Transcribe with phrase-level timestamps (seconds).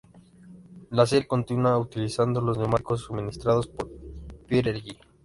[0.89, 3.87] La serie continúa utilizando los neumáticos suministrados por
[4.47, 4.97] Pirelli.